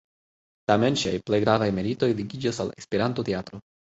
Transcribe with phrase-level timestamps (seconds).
[0.69, 3.61] Tamen ŝiaj plej gravaj meritoj ligiĝas al Esperanto-teatro.